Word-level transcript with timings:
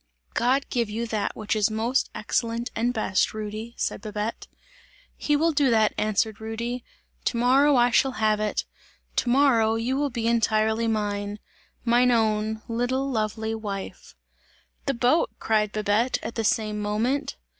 "God 0.33 0.65
give 0.71 0.89
you 0.89 1.05
that 1.05 1.35
which 1.35 1.55
is 1.55 1.69
most 1.69 2.09
excellent 2.15 2.71
and 2.75 2.91
best, 2.91 3.35
Rudy!" 3.35 3.75
said 3.77 4.01
Babette. 4.01 4.47
"He 5.15 5.35
will 5.35 5.51
do 5.51 5.69
that," 5.69 5.93
answered 5.95 6.41
Rudy, 6.41 6.83
"to 7.25 7.37
morrow 7.37 7.75
I 7.75 7.91
shall 7.91 8.13
have 8.13 8.39
it! 8.39 8.65
To 9.17 9.29
morrow 9.29 9.75
you 9.75 9.95
will 9.95 10.09
be 10.09 10.25
entirely 10.25 10.87
mine! 10.87 11.37
Mine 11.85 12.09
own, 12.09 12.63
little, 12.67 13.11
lovely 13.11 13.53
wife!" 13.53 14.15
"The 14.87 14.95
boat!" 14.95 15.29
cried 15.37 15.71
Babette 15.71 16.17
at 16.23 16.33
the 16.33 16.43
same 16.43 16.79
moment. 16.79 17.35